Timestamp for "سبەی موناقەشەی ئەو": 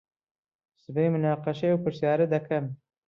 0.81-1.81